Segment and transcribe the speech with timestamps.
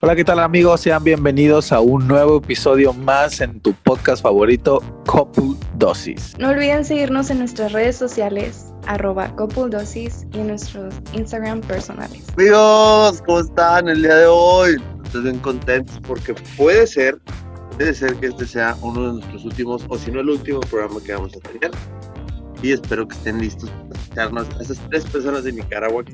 [0.00, 0.82] Hola, ¿qué tal amigos?
[0.82, 6.36] Sean bienvenidos a un nuevo episodio más en tu podcast favorito, Couple Dosis.
[6.38, 12.22] No olviden seguirnos en nuestras redes sociales, arroba Couple Dosis y en nuestros Instagram personales.
[12.36, 14.76] Amigos, ¿cómo están el día de hoy?
[15.04, 17.18] Estoy bien contentos porque puede ser,
[17.76, 21.00] puede ser que este sea uno de nuestros últimos, o si no el último programa
[21.04, 21.72] que vamos a tener.
[22.62, 26.04] Y espero que estén listos para escucharnos a esas tres personas de Nicaragua.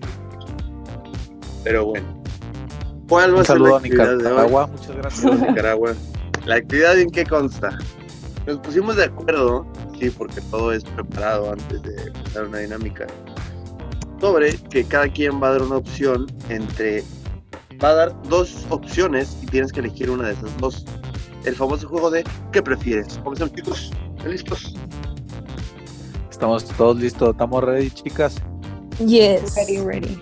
[1.62, 2.23] Pero bueno,
[3.08, 4.22] ¿cuál va a ser la actividad de hoy?
[4.22, 5.40] Nicaragua, muchas gracias.
[5.48, 5.94] Nicaragua.
[6.46, 7.78] ¿La actividad en qué consta?
[8.46, 9.66] Nos pusimos de acuerdo,
[9.98, 13.06] sí, porque todo es preparado antes de empezar una dinámica,
[14.20, 17.02] sobre que cada quien va a dar una opción entre.
[17.82, 20.84] Va a dar dos opciones y tienes que elegir una de esas dos.
[21.44, 23.18] El famoso juego de ¿qué prefieres?
[23.54, 23.90] Chicos.
[24.16, 24.74] ¿Están listos?
[26.30, 28.36] Estamos todos listos, estamos ready, chicas.
[28.98, 29.54] Yes.
[29.56, 30.20] Ready, ready.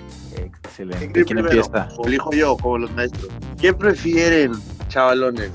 [0.82, 1.12] Excelente.
[1.12, 1.64] ¿Quién ¿Quién primero?
[1.64, 1.88] empieza?
[2.04, 3.28] Elijo yo, como los maestros.
[3.60, 4.52] ¿Qué prefieren,
[4.88, 5.50] chavalones?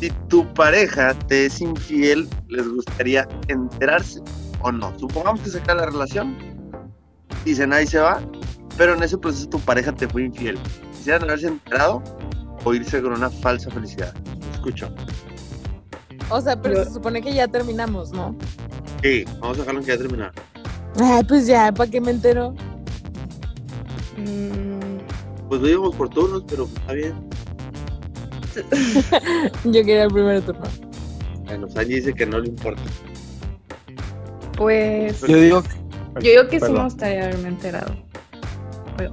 [0.00, 4.20] Si tu pareja te es infiel, ¿les gustaría enterarse
[4.60, 4.96] o no?
[4.98, 6.36] Supongamos que se acaba la relación,
[7.44, 8.20] dicen ahí se va,
[8.76, 10.58] pero en ese proceso tu pareja te fue infiel.
[10.92, 12.02] ¿Quisieran haberse enterado
[12.64, 14.14] o irse con una falsa felicidad?
[14.52, 14.88] Escucho.
[16.30, 18.36] O sea, pero se supone que ya terminamos, ¿no?
[19.02, 20.32] Sí, vamos a dejarlo que ya terminar.
[21.00, 22.54] Ay, pues ya, ¿para qué me entero?
[24.18, 24.98] Mm,
[25.48, 27.14] Pues lo íbamos por turnos, pero está bien.
[29.64, 30.64] Yo quería el primer turno.
[31.44, 32.82] Bueno, Sanji dice que no le importa.
[34.56, 35.62] pues Yo digo,
[36.20, 37.94] yo digo que sí me gustaría haberme enterado.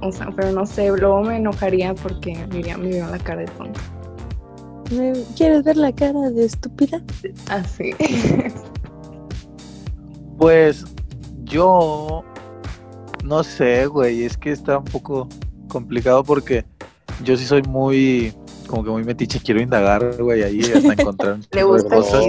[0.02, 3.46] O sea, pero no sé, luego me enojaría porque diría, me vio la cara de
[3.52, 3.80] tonta.
[4.90, 7.00] ¿Me- ¿Quieres ver la cara de estúpida?
[7.48, 7.94] Así.
[10.38, 10.84] pues
[11.44, 12.24] yo
[13.26, 15.28] no sé, güey, es que está un poco
[15.68, 16.64] complicado porque
[17.24, 18.32] yo sí soy muy,
[18.68, 22.26] como que muy metiche, quiero indagar, güey, ahí hasta encontrar un Le gusta cosas.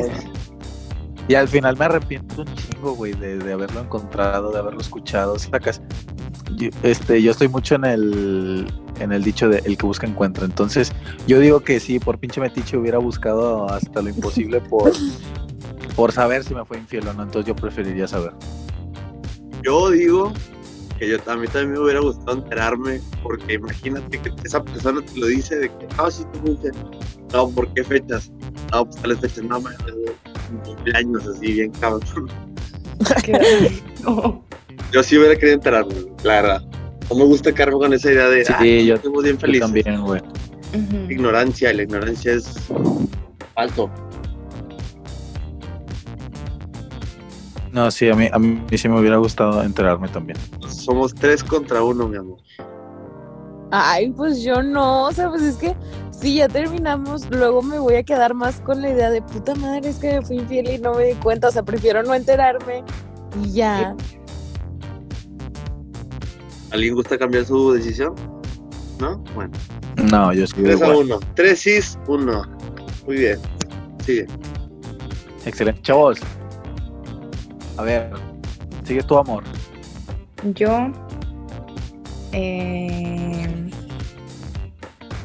[1.28, 5.38] Y al final me arrepiento un chingo, güey, de, de haberlo encontrado, de haberlo escuchado.
[5.38, 5.82] Sacas.
[6.56, 10.46] Yo, este, yo estoy mucho en el, en el dicho de el que busca encuentra.
[10.46, 10.94] Entonces,
[11.28, 14.94] yo digo que sí, por pinche metiche hubiera buscado hasta lo imposible por,
[15.98, 17.24] por saber si me fue infiel o no.
[17.24, 18.32] Entonces, yo preferiría saber.
[19.64, 20.32] Yo digo
[20.98, 25.20] que yo, a mí también me hubiera gustado enterarme, porque imagínate que esa persona te
[25.20, 26.74] lo dice de que, ah, sí, tú infiel".
[27.34, 28.32] No, ¿por qué fechas?
[28.72, 32.02] No, pues tales fechas, no, un cumpleaños así, bien cabrón.
[34.04, 34.44] No.
[34.92, 35.94] Yo sí hubiera querido enterarme,
[36.24, 36.64] la verdad.
[37.10, 39.62] No me gusta quedarme con esa idea de, Sí, ah, yo- estamos bien Yo felices.
[39.66, 40.22] también, güey.
[40.22, 41.12] Ujú.
[41.12, 42.54] Ignorancia, y la ignorancia es
[43.56, 43.90] alto.
[47.72, 50.38] No, sí, a mí, a mí sí me hubiera gustado enterarme también.
[50.88, 52.40] Somos tres contra uno, mi amor.
[53.72, 55.04] Ay, pues yo no.
[55.04, 55.76] O sea, pues es que
[56.12, 59.90] si ya terminamos, luego me voy a quedar más con la idea de puta madre,
[59.90, 61.50] es que me fui infiel y no me di cuenta.
[61.50, 62.86] O sea, prefiero no enterarme
[63.44, 63.98] y ya.
[66.72, 68.16] ¿Alguien gusta cambiar su decisión?
[69.02, 69.18] ¿No?
[69.36, 69.52] Bueno.
[70.10, 70.54] No, yo sí.
[70.64, 70.98] 3 a.
[71.00, 71.20] 1.
[71.36, 72.44] 3 cis, 1.
[73.06, 73.40] Muy bien.
[74.06, 74.26] Sigue.
[75.46, 75.82] Excelente.
[75.82, 76.20] Chavos.
[77.76, 78.10] A ver,
[78.86, 79.44] sigues tu amor.
[80.54, 80.92] Yo.
[82.34, 83.70] eh,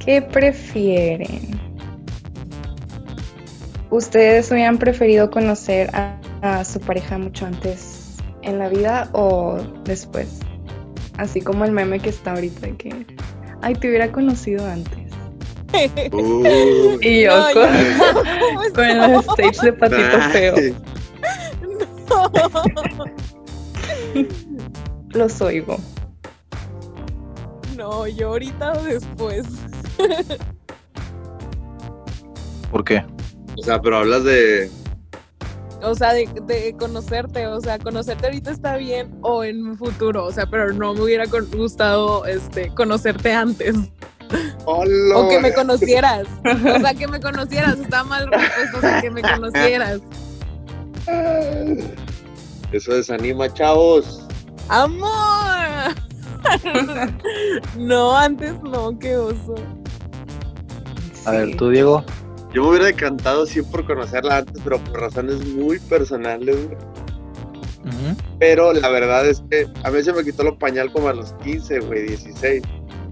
[0.04, 1.60] ¿Qué prefieren?
[3.90, 10.40] ¿Ustedes hubieran preferido conocer a, a su pareja mucho antes en la vida o después?
[11.18, 13.06] Así como el meme que está ahorita que.
[13.60, 14.98] Ay, te hubiera conocido antes.
[17.00, 17.68] Y yo No, con,
[18.38, 20.54] ¿cómo con los tapes de patito feo.
[24.14, 24.51] Nice.
[25.12, 25.78] Los oigo.
[27.76, 29.46] No, yo ahorita o después.
[32.70, 33.04] ¿Por qué?
[33.58, 34.70] O sea, pero hablas de.
[35.82, 40.24] O sea, de, de conocerte, o sea, conocerte ahorita está bien o en un futuro,
[40.24, 43.74] o sea, pero no me hubiera gustado este conocerte antes
[44.64, 46.26] o que me conocieras.
[46.44, 50.00] O sea, que me conocieras, está mal respuesta, o sea, que me conocieras.
[52.72, 54.26] Eso desanima, chavos.
[54.68, 55.94] ¡Amor!
[57.76, 59.54] No, antes no, qué oso.
[61.24, 62.04] A ver, tú, Diego.
[62.52, 66.56] Yo me hubiera decantado sí por conocerla antes, pero por razones muy personales.
[68.38, 71.32] Pero la verdad es que a mí se me quitó lo pañal como a los
[71.44, 72.62] 15, güey, 16.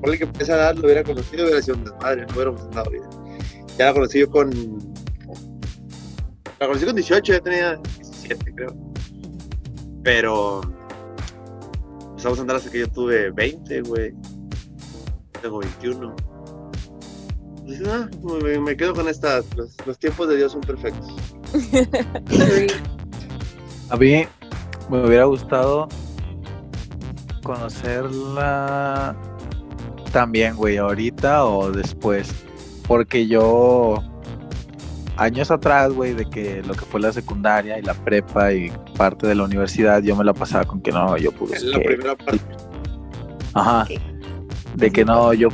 [0.01, 2.91] Ponle que por esa edad lo hubiera conocido, hubiera sido un desmadre, no hubiéramos andado
[2.91, 3.05] bien.
[3.79, 4.51] Ya la conocí yo con.
[6.59, 8.77] La conocí con 18, ya tenía 17, creo.
[10.03, 10.61] Pero.
[12.21, 14.15] Empezamos a andar hasta que yo tuve 20, güey.
[15.41, 16.15] Tengo 21.
[17.65, 18.11] Dices, ah,
[18.43, 19.41] me, me quedo con esta.
[19.57, 21.09] Los, los tiempos de Dios son perfectos.
[23.89, 24.27] A mí
[24.91, 25.89] me hubiera gustado
[27.43, 29.17] conocerla
[30.13, 32.35] también, güey, ahorita o después.
[32.87, 34.05] Porque yo,
[35.21, 39.27] años atrás, güey, de que lo que fue la secundaria y la prepa y parte
[39.27, 41.87] de la universidad, yo me la pasaba con que no, yo puro Es la skate.
[41.87, 42.41] primera parte.
[43.53, 43.87] Ajá.
[44.75, 45.49] De que no, yo,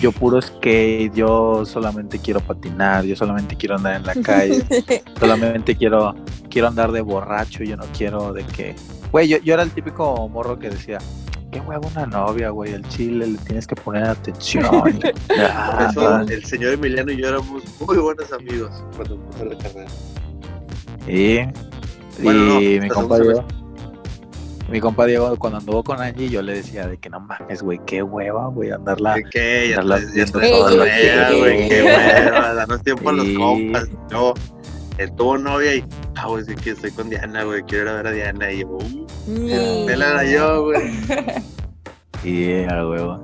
[0.00, 4.62] yo puro skate, yo solamente quiero patinar, yo solamente quiero andar en la calle,
[5.18, 6.14] solamente quiero,
[6.48, 8.76] quiero andar de borracho, yo no quiero de que.
[9.10, 10.98] Güey, yo, yo era el típico morro que decía,
[11.50, 14.64] qué huevo una novia, güey, el chile le tienes que poner atención.
[14.70, 14.92] Por
[15.38, 19.90] Ah, eso el señor Emiliano y yo éramos muy buenos amigos cuando empezó la carrera.
[21.06, 21.38] Y,
[22.22, 23.44] Bueno, no, mi compa Diego,
[24.70, 27.80] mi compa Diego, cuando anduvo con Angie, yo le decía de que no mames, güey,
[27.86, 29.14] qué hueva, güey, andarla.
[29.14, 29.68] ¿De qué?
[29.70, 31.38] Ya Darla estás diciendo viendo todo, todo, nueva, sí.
[31.38, 33.88] güey, qué hueva, danos tiempo a los compas.
[34.10, 34.34] Yo,
[34.98, 35.84] él tuvo novia y,
[36.18, 38.52] ah, güey, sí que estoy con Diana, güey, quiero ir a ver a Diana.
[38.52, 38.78] Y yo,
[39.26, 40.90] Ni- él era yo, güey.
[42.24, 43.22] Y a huevo.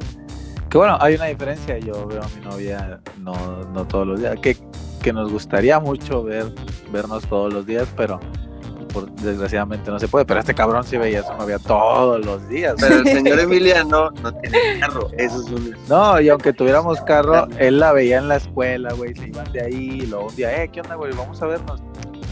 [0.70, 1.78] Que bueno, hay una diferencia.
[1.78, 3.34] Yo veo a mi novia no,
[3.72, 4.36] no todos los días.
[4.40, 4.56] Que,
[5.02, 6.46] que nos gustaría mucho ver
[6.92, 8.20] vernos todos los días, pero
[8.92, 10.24] por, desgraciadamente no se puede.
[10.24, 12.76] Pero este cabrón sí veía a su novia todos los días.
[12.78, 15.74] Pero el señor Emiliano no tiene carro, eso es un...
[15.88, 19.12] No, y aunque tuviéramos carro, él la veía en la escuela, güey.
[19.16, 21.12] Se iban de ahí y luego un día, eh, ¿qué onda, güey?
[21.14, 21.82] Vamos a vernos.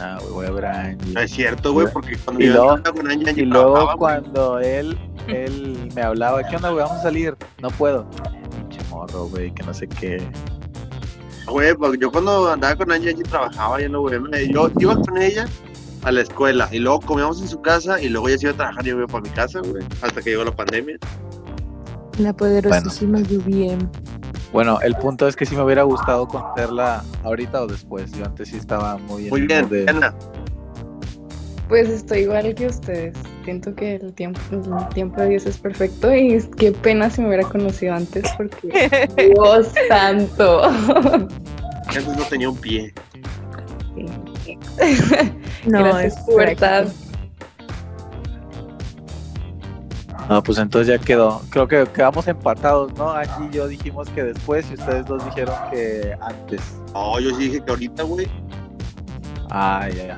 [0.02, 1.12] No, güey, voy a ver a Angie.
[1.14, 3.74] No es cierto, güey, porque cuando Y yo luego- andaba con Angie, Angie Y luego
[3.74, 4.20] trabajaba, güey.
[4.20, 6.82] cuando él, él me hablaba, ¿qué onda, güey?
[6.84, 7.36] Vamos a salir.
[7.60, 8.06] No puedo.
[8.50, 10.22] Pinche morro, güey, que no sé qué.
[11.46, 14.42] Güey, porque yo cuando andaba con Angie, Angie trabajaba ya en la.
[14.48, 15.46] Yo iba con ella
[16.04, 18.56] a la escuela y luego comíamos en su casa y luego ella se iba a
[18.56, 20.96] trabajar y yo iba para mi casa, güey, hasta que llegó la pandemia.
[22.18, 23.76] La poderosísima lluvia.
[24.52, 28.12] Bueno, el punto es que sí me hubiera gustado conocerla ahorita o después.
[28.12, 29.86] Yo antes sí estaba muy en Muy bien, de-.
[31.68, 33.16] Pues estoy igual que ustedes.
[33.44, 37.28] Siento que el tiempo, el tiempo de Dios es perfecto y qué pena si me
[37.28, 40.64] hubiera conocido antes porque Dios santo.
[40.64, 42.92] Antes no tenía un pie.
[45.66, 46.86] No, Gracias, es pubertad.
[50.32, 51.42] No, pues entonces ya quedó.
[51.50, 53.10] Creo que quedamos empatados, ¿no?
[53.10, 56.60] Angie y yo dijimos que después y ustedes dos dijeron que antes.
[56.94, 58.26] No, yo sí dije que ahorita, güey.
[59.50, 60.16] Ah, ya, ya.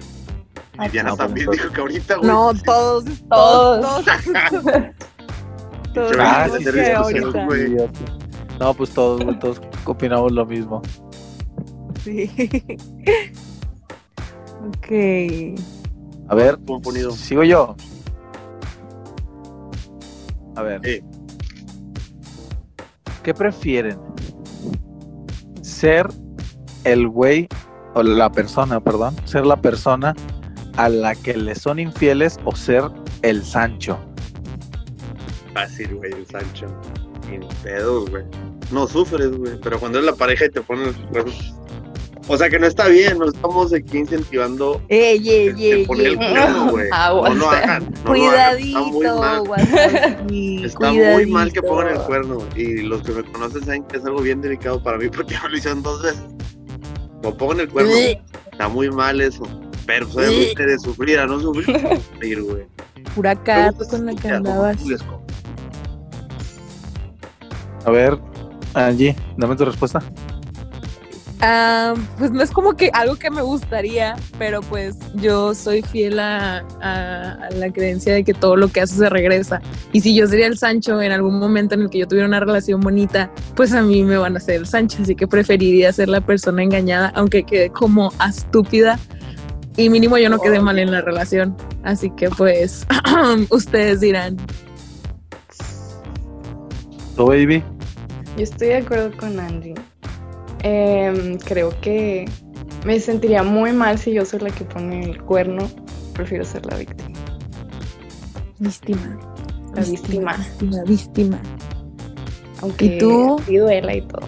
[0.86, 2.30] Y Diana no, pues, también entonces- dijo que ahorita, güey.
[2.30, 4.04] No, todos, todos, Todos.
[4.04, 4.64] todos.
[5.94, 6.64] Todos Ah, sí,
[6.94, 7.44] ahorita.
[7.44, 7.76] güey.
[8.60, 10.80] No, pues todos, güey, todos opinamos lo mismo.
[12.04, 12.30] Sí.
[14.68, 15.58] ok.
[16.28, 17.10] A ver, Componido.
[17.12, 17.76] sigo yo.
[20.56, 20.80] A ver.
[20.84, 21.00] Sí.
[23.22, 23.98] ¿Qué prefieren?
[25.62, 26.06] ¿Ser
[26.84, 27.48] el güey
[27.94, 30.14] o la persona, perdón, ser la persona
[30.76, 32.84] a la que le son infieles o ser
[33.22, 33.98] el Sancho?
[35.54, 36.66] Fácil, güey, el Sancho.
[37.28, 38.24] Sin pedos, güey.
[38.70, 39.58] No sufres, güey.
[39.62, 40.94] Pero cuando es la pareja y te cuernos.
[42.26, 46.06] O sea que no está bien, no estamos aquí incentivando Ey, ey, el, ey, poner
[46.06, 46.88] el cuerno, güey.
[46.90, 47.34] Aguas.
[47.34, 47.94] No lo hagan.
[48.04, 48.56] no lo hagan.
[48.56, 49.42] Está muy Cuidadito, mal.
[50.64, 51.62] Está muy mal que cuidadito.
[51.62, 52.38] pongan el cuerno.
[52.56, 55.50] Y los que me conocen saben que es algo bien delicado para mí porque me
[55.50, 56.22] lo hicieron dos veces.
[57.22, 57.92] No pongan el cuerno.
[57.92, 59.44] Está muy mal eso.
[59.86, 62.64] Pero obviamente de sufrir a no sufrir, sufrir, güey.
[63.14, 64.78] Pura te con la que andabas.
[67.84, 68.18] A ver,
[68.72, 70.02] Angie, dame tu respuesta.
[71.46, 76.18] Ah, pues no es como que algo que me gustaría, pero pues yo soy fiel
[76.18, 79.60] a, a- a la creencia de que todo lo que hace se regresa.
[79.92, 82.40] Y si yo sería el Sancho en algún momento en el que yo tuviera una
[82.40, 85.02] relación bonita, pues a mí me van a ser el Sancho.
[85.02, 88.98] Así que preferiría ser la persona engañada, aunque quede como estúpida.
[89.76, 91.54] Y mínimo yo no quedé mal en la relación.
[91.82, 92.86] Así que pues
[93.50, 94.38] ustedes dirán.
[97.16, 97.62] ¿Tú, baby?
[98.38, 99.74] Yo estoy de acuerdo con Angie.
[100.66, 102.24] Em, creo que
[102.86, 105.68] me sentiría muy mal si yo soy la que pone el cuerno.
[106.14, 107.18] Prefiero ser la víctima.
[108.58, 109.18] Víctima.
[109.74, 110.36] La víctima.
[110.38, 111.38] Víctima, víctima.
[112.62, 113.38] Aunque ¿Y tú?
[113.46, 114.26] sí duela y todo.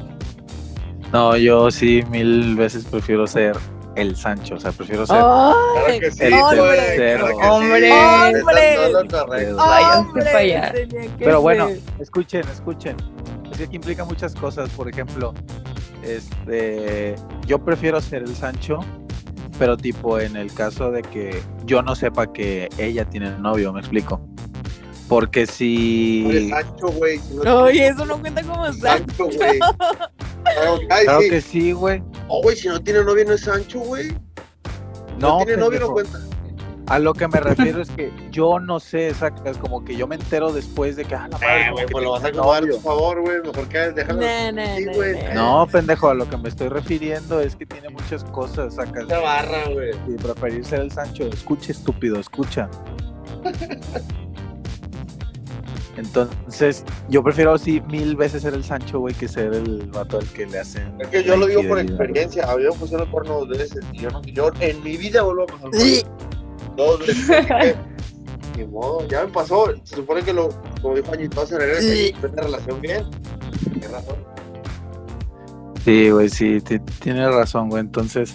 [1.13, 3.57] No, yo sí mil veces prefiero ser
[3.95, 5.55] el Sancho, o sea, prefiero ser Claro
[5.89, 6.01] ¡Ay!
[6.01, 7.27] que sí, el güey, tercero.
[7.27, 7.49] claro que sí.
[7.51, 7.93] Hombre.
[7.93, 8.79] Hombre.
[9.97, 10.89] ¡Hombre!
[11.17, 12.97] que Pero bueno, escuchen, escuchen.
[13.51, 14.69] Es que aquí implica muchas cosas.
[14.71, 15.33] Por ejemplo,
[16.07, 17.15] este,
[17.47, 18.81] yo prefiero ser el Sancho,
[19.59, 23.81] pero tipo en el caso de que yo no sepa que ella tiene novio, me
[23.81, 24.21] explico.
[25.09, 27.19] Porque Eres si, Sancho, güey.
[27.19, 29.07] si no- Oye, eso no cuenta como Sancho.
[29.17, 29.61] Sancho, güey.
[30.91, 31.31] Ay, Claro sí.
[31.31, 32.03] que sí, güey.
[32.29, 34.13] Oh, güey, si no tiene novia no es Sancho, güey.
[35.21, 36.19] No, No, tiene novia no cuenta.
[36.89, 40.15] A lo que me refiero es que yo no sé, sacas, como que yo me
[40.15, 42.63] entero después de que, ah, la madre, Eh, güey, que pues lo vas a acomodar,
[42.69, 43.41] por favor, güey.
[43.43, 44.21] Mejor que déjalo.
[44.21, 45.35] No, no, Sí, no, güey.
[45.35, 45.67] no.
[45.71, 49.05] Pendejo, a lo que me estoy refiriendo es que tiene muchas cosas, sacas.
[49.05, 49.91] Esa barra, güey.
[50.09, 51.25] Y preferir ser el Sancho.
[51.27, 52.71] Escucha, estúpido, escucha.
[55.97, 60.27] Entonces, yo prefiero así mil veces ser el Sancho, güey, que ser el vato al
[60.27, 60.95] que le hacen.
[61.01, 62.45] Es que yo la lo digo por experiencia.
[62.51, 63.83] A mí me pusieron el porno dos veces.
[63.93, 65.71] Y yo, no, yo en mi vida vuelvo a pasar.
[66.77, 67.77] Dos veces.
[68.57, 69.67] Ni modo, ya me pasó.
[69.85, 70.49] Se supone que lo,
[70.81, 73.05] como dijo Añito, se regresa y relación bien.
[73.71, 74.17] Tienes razón.
[75.85, 77.81] Sí, güey, sí, ti- tienes razón, güey.
[77.83, 78.35] Entonces,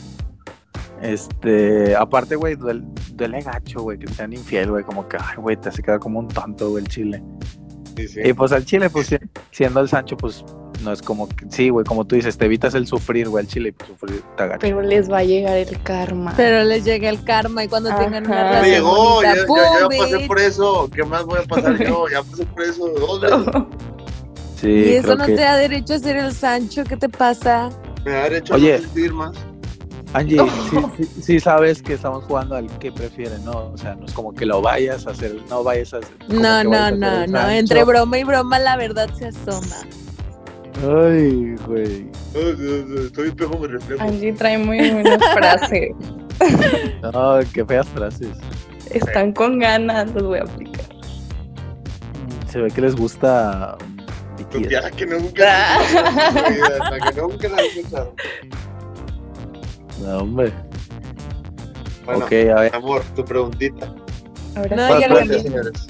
[1.01, 2.83] este, aparte, güey, duele,
[3.13, 6.19] duele gacho, güey, que sean infiel, güey, como que, ay, güey, te hace quedar como
[6.19, 7.23] un tonto, güey, el chile.
[7.97, 8.19] Sí, sí.
[8.23, 9.17] Y pues al chile, pues si-
[9.51, 10.45] siendo el Sancho, pues
[10.81, 13.49] no es como que, sí, güey, como tú dices, te evitas el sufrir, güey, el
[13.49, 14.57] chile, y pues sufrir te.
[14.59, 16.33] Pero les va a llegar el karma.
[16.37, 19.45] Pero les llega el karma y cuando tengan una me relación llegó, ya, bonita, ya,
[19.47, 20.89] ¡pum, ya pasé por eso.
[20.93, 22.05] ¿Qué más voy a pasar yo?
[22.09, 23.45] Ya pasé por eso dos veces.
[24.59, 27.09] Sí, Y eso creo no que- te da derecho a ser el Sancho, ¿qué te
[27.09, 27.69] pasa?
[28.05, 28.75] Me da derecho Oye.
[28.75, 29.35] a no sentir más.
[30.13, 30.37] Angie,
[30.69, 33.71] sí, sí- sí sabes que estamos jugando al que prefieren, ¿no?
[33.73, 36.11] O sea, no es como que lo vayas a hacer, no vayas a hacer.
[36.27, 37.49] No, no, no, no.
[37.49, 39.77] Entre broma y broma la verdad se asoma.
[40.79, 42.09] Ay, güey.
[43.05, 44.01] Estoy espejo, me reflejo.
[44.01, 45.89] Angie trae muy buenas frases.
[47.01, 48.29] No, qué feas frases.
[48.89, 50.85] Están con ganas, los voy a aplicar.
[52.49, 53.77] Se ve que les gusta
[54.37, 54.67] Vicky.
[54.67, 55.77] tía que nunca
[56.33, 58.13] la vida, la que nunca la he escuchado.
[60.01, 60.51] No, hombre.
[62.05, 63.93] Bueno, ok, a ver, amor, tu preguntita.
[64.55, 65.87] Ahora No, ya Gracias, señores.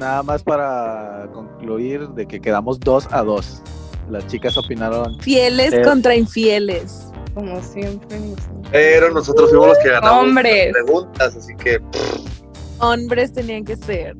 [0.00, 3.62] nada más para concluir de que quedamos dos a dos.
[4.10, 5.18] Las chicas opinaron.
[5.20, 5.82] Fieles Eh.
[5.82, 7.06] contra infieles.
[7.34, 8.18] Como siempre.
[8.70, 10.72] Pero nosotros fuimos los que ganamos Hombres.
[10.72, 11.78] las preguntas, así que
[12.78, 14.16] Hombres tenían que ser.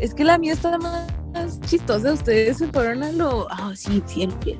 [0.00, 1.06] Es que la mía está más
[1.66, 2.12] chistosa.
[2.12, 3.46] Ustedes se fueron a lo.
[3.50, 4.58] Ah, sí, fiel, fiel.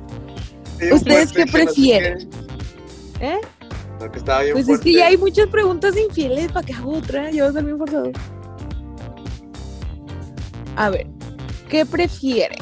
[0.78, 2.30] sí, ¿Ustedes qué prefieren?
[3.18, 3.40] que- ¿Eh?
[4.00, 6.52] lo que estaba bien Pues es que ya hay muchas preguntas infieles.
[6.52, 7.30] ¿Para qué hago otra?
[7.30, 8.12] Ya va a ser bien forzado.
[10.76, 11.06] A ver,
[11.71, 12.56] ¿qué prefiere?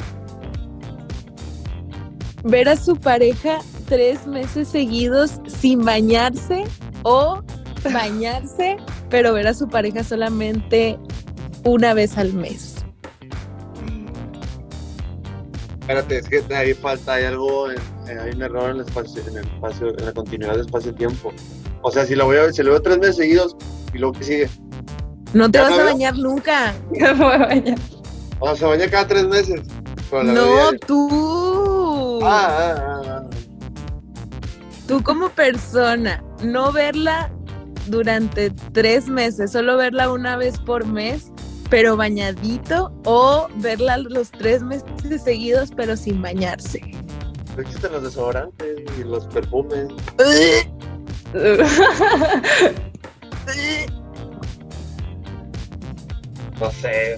[2.45, 6.63] ¿Ver a su pareja tres meses seguidos sin bañarse
[7.03, 7.41] o
[7.91, 8.77] bañarse,
[9.09, 10.97] pero ver a su pareja solamente
[11.63, 12.75] una vez al mes?
[15.81, 19.21] Espérate, es que ahí falta, hay algo, en- eh, hay un error en el espacio,
[19.27, 21.31] en el espacio, en la continuidad de espacio-tiempo.
[21.83, 23.55] O sea, si lo voy a ver, si lo veo tres meses seguidos,
[23.93, 24.49] y luego que sigue.
[25.33, 25.85] No te vas a veo.
[25.85, 26.73] bañar nunca.
[26.91, 27.77] Me voy a bañar.
[28.39, 29.61] O sea, se baña cada tres meses.
[30.11, 31.44] No, tú.
[32.27, 33.23] Ah, ah, ah.
[34.87, 37.31] Tú como persona, no verla
[37.87, 41.31] durante tres meses, solo verla una vez por mes,
[41.69, 44.85] pero bañadito, o verla los tres meses
[45.23, 46.81] seguidos, pero sin bañarse.
[47.55, 49.87] No existen los desodorantes y los perfumes.
[56.59, 57.17] No sé.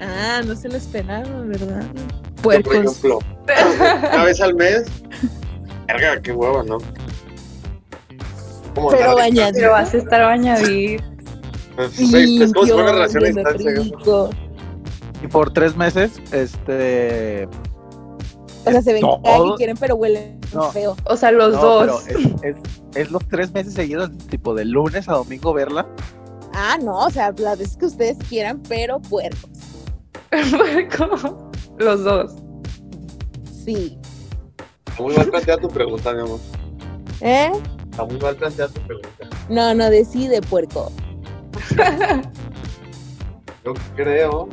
[0.00, 1.84] Ah, no se lo esperaban, ¿verdad?
[2.42, 2.98] Yo, por Puercos.
[2.98, 3.18] ejemplo,
[4.14, 4.84] una vez al mes.
[5.86, 6.78] Verga, qué huevo, ¿no?
[8.74, 9.58] Como Pero bañadito.
[9.58, 11.02] Pero vas a estar bañadito.
[11.76, 13.72] Pues, sí, es como si fuera una relación a distancia.
[15.22, 17.48] Y por tres meses, este.
[18.64, 20.70] O sea, se ven Todo- cada que quieren, pero huelen No.
[20.70, 20.96] feo.
[21.04, 22.04] O sea, los No, dos.
[22.06, 22.56] pero es, es,
[22.94, 25.86] es los tres meses seguidos, tipo de lunes a domingo verla.
[26.54, 29.50] Ah, no, o sea, las veces que ustedes quieran, pero puercos.
[30.96, 31.49] ¿Cómo?
[31.80, 32.32] Los dos.
[33.64, 33.98] Sí.
[34.88, 36.38] Está muy mal planteada tu pregunta, mi amor.
[37.22, 37.50] ¿Eh?
[37.90, 39.08] Está muy mal planteada tu pregunta.
[39.48, 40.92] No, no decide, puerco.
[43.64, 44.48] Yo creo.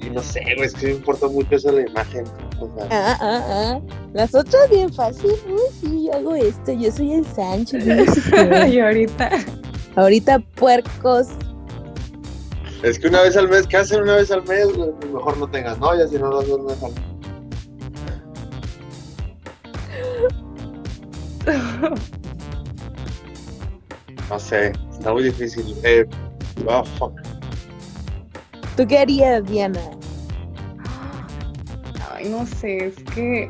[0.00, 2.24] Y no sé, güey, es que me importa mucho eso de la imagen.
[2.60, 3.80] O sea, Ah, ah, ah.
[4.12, 5.32] Las otras bien fácil.
[5.48, 6.72] Uy, sí, yo hago esto.
[6.72, 7.78] Yo soy el Sancho.
[7.78, 8.68] yo no sé qué.
[8.68, 9.30] y ahorita.
[9.96, 11.28] Ahorita puercos.
[12.86, 14.72] Es que una vez al mes, ¿qué hacen una vez al mes?
[14.72, 14.90] güey?
[15.12, 17.16] Mejor no tengas novia, si no las dos al mes.
[24.30, 25.74] No sé, está muy difícil.
[25.82, 26.06] Eh,
[26.66, 27.12] oh, fuck.
[28.76, 29.80] ¿Tú qué harías, Diana?
[32.12, 33.48] Ay, no sé, es que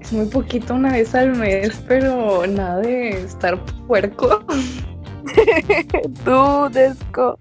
[0.00, 4.44] es muy poquito una vez al mes, pero nada de estar puerco.
[6.24, 7.40] Tú, Desco.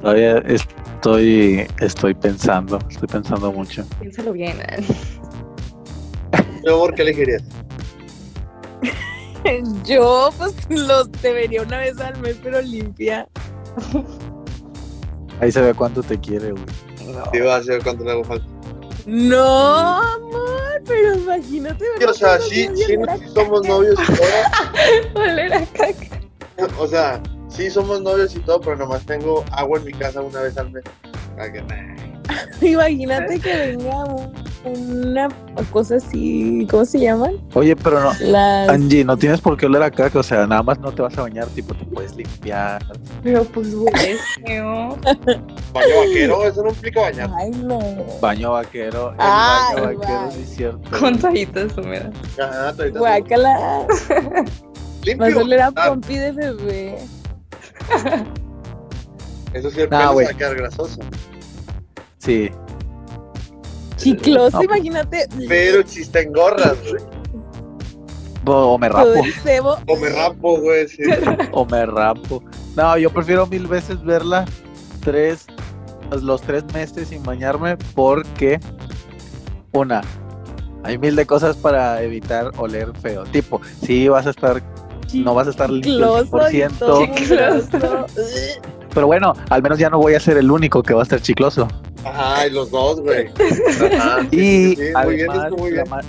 [0.00, 0.66] Todavía es-
[0.96, 3.86] Estoy, estoy pensando, estoy pensando mucho.
[4.00, 4.58] Piénsalo bien.
[6.62, 7.42] Mi amor, ¿qué elegirías?
[9.86, 13.26] Yo, pues, los te vería una vez al mes, pero limpia.
[15.40, 16.64] Ahí se ve cuánto te quiere, güey.
[17.32, 18.44] Sí, va a ser cuánto le hago falta.
[19.06, 21.84] No, amor, pero imagínate.
[21.98, 22.44] Sí, o sea, ¿verdad?
[22.46, 24.26] sí, sí, la sí somos novios y todo.
[25.22, 26.20] Oler a caca.
[26.78, 30.40] O sea, sí somos novios y todo, pero nomás tengo agua en mi casa una
[30.40, 30.84] vez al mes.
[32.60, 35.26] Imagínate que venga un- una
[35.72, 37.36] cosa así, ¿cómo se llaman?
[37.54, 38.68] Oye, pero no, Las...
[38.68, 41.16] Angie, no tienes por qué oler a caca, o sea, nada más no te vas
[41.16, 42.84] a bañar, tipo, te puedes limpiar.
[43.22, 43.68] Pero pues
[44.46, 44.98] feo.
[45.72, 47.30] Baño vaquero, eso no implica bañar.
[47.38, 47.78] Ay, no.
[48.20, 50.98] Baño vaquero, el Ay, baño vaquero, sí es cierto.
[51.00, 52.10] Con toallitas húmedas.
[52.38, 53.86] Ajá, todavía Guácala.
[55.04, 55.26] limpio.
[55.26, 56.98] Vas a oler a Ah, pompi de bebé.
[59.52, 60.26] Eso sí, el Nah, pelo se güey.
[60.26, 61.00] va a quedar grasoso.
[62.18, 62.50] Sí.
[63.96, 64.62] Chicloso, No.
[64.64, 65.26] imagínate.
[65.48, 67.02] Pero existen gorras, güey.
[68.46, 69.10] O me rapo.
[69.86, 70.88] O me rapo, güey.
[70.88, 71.02] Sí.
[71.52, 72.42] o me rapo.
[72.76, 74.44] No, yo prefiero mil veces verla
[75.04, 75.46] tres,
[76.08, 78.58] pues, los tres meses sin bañarme porque,
[79.72, 80.00] una,
[80.84, 83.24] hay mil de cosas para evitar oler feo.
[83.24, 84.62] Tipo, sí vas a estar,
[85.14, 87.68] no vas a estar limpio y 100%, todo Chicloso.
[87.72, 88.08] graso.
[88.94, 91.20] pero bueno, al menos ya no voy a ser el único que va a estar
[91.20, 91.68] chicloso.
[92.04, 93.28] Ajá, y los dos, güey.
[94.30, 94.36] Y
[94.74, 95.90] Sí, sí, muy bien, además, muy la, bien.
[95.90, 96.06] más,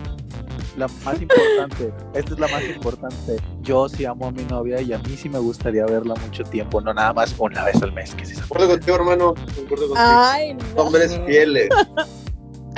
[0.78, 3.38] la más importante, esta es la más importante.
[3.62, 6.80] Yo sí amo a mi novia y a mí sí me gustaría verla mucho tiempo,
[6.82, 8.16] no nada más una vez al mes.
[8.16, 9.34] Que se- contigo, hermano.
[9.56, 9.96] Concuerdo contigo.
[9.98, 10.82] Ay, no.
[10.84, 11.70] Hombres fieles.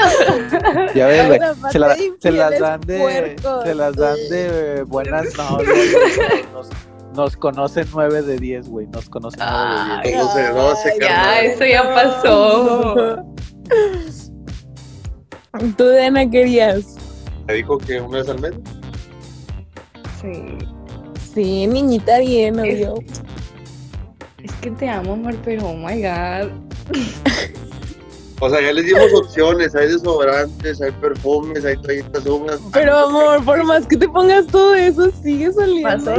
[0.95, 1.41] Ya ves,
[1.72, 3.63] se, la- se las dan de, puercos.
[3.63, 5.69] se las dan de buenas novias.
[6.53, 6.69] Nos,
[7.15, 10.15] nos conocen nueve de diez, güey, nos conocen nueve de diez.
[10.15, 10.25] Ay.
[10.27, 11.45] Doce, doce, Ay, carnal.
[11.45, 12.95] eso ya pasó.
[15.77, 16.95] Tú, Dana, querías.
[17.48, 18.53] Me dijo que una vez al mes.
[20.21, 20.58] Sí.
[21.34, 22.95] Sí, niñita bien, Es- obvio.
[24.43, 26.49] Es que te amo, amor, pero oh my god.
[28.45, 29.73] O sea, ya les dimos opciones.
[29.73, 32.60] Hay desodorantes, hay perfumes, hay toallitas húmedas.
[32.73, 35.88] Pero amor, por más que te pongas todo eso, sigues oliendo.
[35.89, 36.15] Vas a.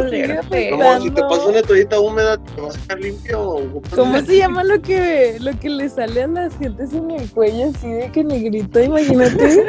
[0.70, 3.40] Como si te pasas una toallita húmeda, ¿te vas a sacar limpio?
[3.42, 7.30] o- ¿Cómo se llama lo que, lo que le sale a las gentes en el
[7.30, 8.80] cuello así de que negrito?
[8.80, 9.66] Imagínate.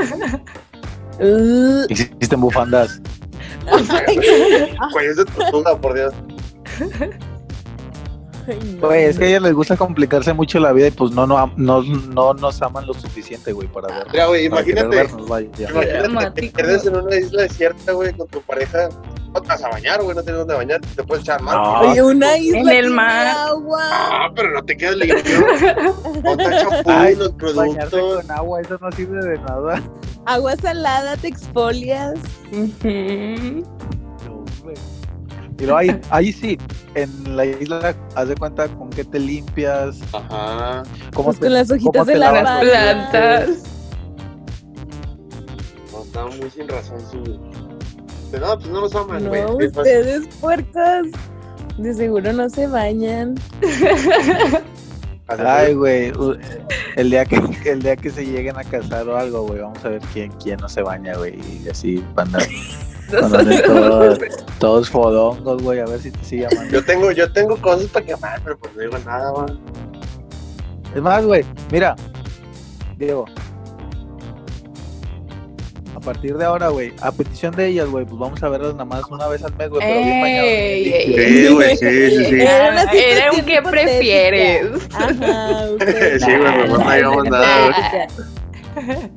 [1.90, 3.02] Existen bufandas.
[5.02, 6.14] Es de tortuga, por Dios.
[8.48, 8.88] Ay, no.
[8.88, 11.52] Güey, es que a ellas les gusta complicarse mucho la vida y pues no, no,
[11.58, 14.08] no, no nos aman lo suficiente, güey, para ver.
[14.12, 14.88] Mira, güey, imagínate.
[14.88, 15.48] vernos, vaya.
[16.06, 18.90] Imagínate, te pierdes en una isla desierta, güey, con tu pareja.
[19.34, 20.80] No te vas a bañar, güey, no tienes dónde bañar.
[20.96, 21.56] Te puedes echar más.
[21.56, 21.80] No.
[21.92, 23.28] Oye, una isla En el mar.
[23.50, 23.82] agua.
[23.84, 25.40] Ah, pero no te quedas limpio.
[26.24, 28.24] No te champú, Ay, los productos.
[28.24, 29.82] con agua, eso no sirve de nada.
[30.26, 32.14] Agua salada, te exfolias.
[32.52, 33.64] Y
[35.64, 36.58] luego ahí, ahí sí,
[36.96, 40.84] en la isla, haz de cuenta con qué te limpias, Ajá.
[41.14, 43.50] cómo Pues te, con las hojitas de Las los plantas.
[45.92, 47.24] No, estaba muy sin razón su.
[48.32, 49.42] De nada, pues no nos aman, güey.
[49.44, 51.08] No, ustedes puercas.
[51.78, 53.36] De seguro no se bañan.
[55.28, 56.14] Ay, güey,
[56.96, 59.90] el día que el día que se lleguen a casar o algo, güey, vamos a
[59.90, 62.40] ver quién quién no se baña, güey, y así van a
[63.12, 64.20] todos,
[64.60, 66.72] todos fodongos, güey, a ver si te sigue amando.
[66.72, 69.60] Yo tengo, yo tengo cosas para quemar, pero pues no digo nada, man.
[70.96, 71.96] Es más, güey, mira,
[72.98, 73.26] Diego.
[75.96, 78.86] A partir de ahora, güey, a petición de ellas, güey, pues vamos a verlas nada
[78.86, 80.50] más una vez al mes, güey, pero bien bañados.
[80.50, 82.42] Sí, güey, sí, sí, sí.
[82.42, 84.68] Era Era un que prefieres.
[84.94, 85.68] Ajá,
[86.20, 87.72] Sí, güey, mejor no digamos nada,
[88.76, 89.10] güey.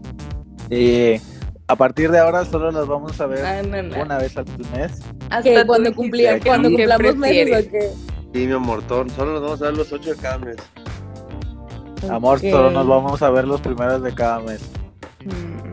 [0.70, 1.20] Y
[1.68, 4.02] a partir de ahora solo las vamos a ver Ah, no, no.
[4.02, 5.00] una vez al mes.
[5.30, 7.90] Hasta cuando que cuando ¿qué cumplamos meses o qué.
[8.34, 10.56] Sí, mi amor, todo- solo nos vamos a dar los ocho de cada mes.
[12.10, 12.44] Amor, Ok.
[12.50, 14.60] solo nos vamos a ver los primeros de cada mes.
[15.24, 15.68] Mm.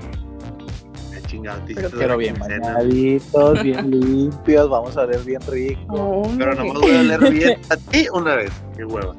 [1.27, 1.60] Chingado,
[1.97, 5.93] Pero bien bañaditos, bien limpios, vamos a ver bien rico.
[5.95, 6.45] Hombre.
[6.45, 8.51] Pero nomás voy a leer bien a ti una vez.
[8.77, 9.15] Qué hueva.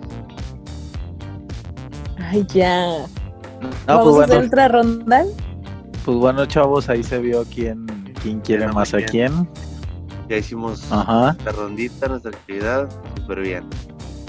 [2.19, 2.99] Ay, ya.
[3.61, 5.25] No, ¿Vamos pues a hacer bueno, otra ronda?
[6.07, 7.85] Pues bueno, chavos, ahí se vio quién,
[8.23, 9.49] quién quiere más a quién.
[10.29, 11.37] Ya hicimos Ajá.
[11.45, 12.89] la rondita, nuestra actividad.
[13.21, 13.65] Súper bien.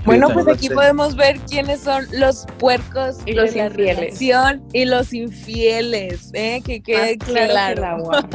[0.05, 3.97] Bueno, pues aquí podemos ver quiénes son los puercos Y los infieles.
[3.97, 6.61] relación y los infieles, ¿eh?
[6.65, 8.29] Que quede Más claro agua.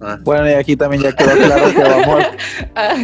[0.00, 0.18] Ah.
[0.22, 2.24] Bueno, y aquí también ya quedó claro que vamos
[2.74, 2.94] Ah,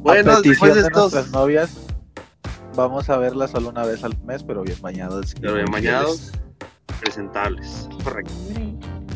[0.00, 1.70] Bueno, a después petición de nuestras novias.
[2.74, 5.34] vamos a verla solo una vez al mes, pero bien bañados.
[5.40, 6.32] Pero bien bañados.
[7.02, 7.88] Presentables.
[7.90, 8.32] Es correcto.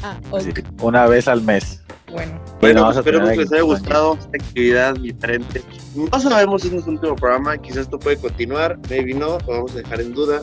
[0.03, 0.55] Ah, Así ok.
[0.57, 1.83] que una vez al mes.
[2.13, 5.63] Bueno, Bueno, a esperemos que les haya aquí- gustado esta actividad diferente.
[5.95, 9.73] No sabemos si es nuestro último programa, quizás esto puede continuar, maybe no, lo vamos
[9.73, 10.43] a dejar en duda.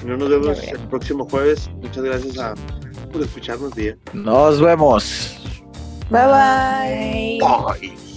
[0.00, 1.70] Si no, nos vemos el próximo jueves.
[1.76, 2.54] Muchas gracias a,
[3.12, 3.96] por escucharnos, día.
[4.12, 5.36] Nos vemos.
[6.10, 6.26] Bye.
[6.26, 7.38] bye.
[7.40, 8.09] Bye.